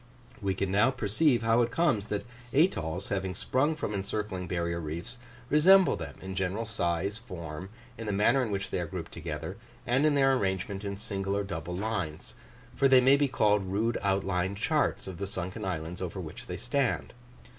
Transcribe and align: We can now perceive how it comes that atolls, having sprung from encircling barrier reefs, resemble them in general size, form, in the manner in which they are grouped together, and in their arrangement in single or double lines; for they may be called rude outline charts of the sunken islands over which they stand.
We 0.41 0.55
can 0.55 0.71
now 0.71 0.89
perceive 0.89 1.43
how 1.43 1.61
it 1.61 1.69
comes 1.69 2.07
that 2.07 2.25
atolls, 2.53 3.09
having 3.09 3.35
sprung 3.35 3.75
from 3.75 3.93
encircling 3.93 4.47
barrier 4.47 4.79
reefs, 4.79 5.19
resemble 5.47 5.95
them 5.95 6.15
in 6.23 6.33
general 6.35 6.65
size, 6.65 7.19
form, 7.19 7.69
in 7.99 8.07
the 8.07 8.11
manner 8.11 8.41
in 8.41 8.49
which 8.49 8.71
they 8.71 8.79
are 8.79 8.87
grouped 8.87 9.11
together, 9.11 9.57
and 9.85 10.03
in 10.03 10.15
their 10.15 10.33
arrangement 10.33 10.83
in 10.83 10.97
single 10.97 11.37
or 11.37 11.43
double 11.43 11.75
lines; 11.77 12.33
for 12.75 12.87
they 12.87 12.99
may 12.99 13.15
be 13.15 13.27
called 13.27 13.65
rude 13.71 13.99
outline 14.01 14.55
charts 14.55 15.05
of 15.05 15.19
the 15.19 15.27
sunken 15.27 15.65
islands 15.65 16.01
over 16.01 16.19
which 16.19 16.47
they 16.47 16.57
stand. 16.57 17.13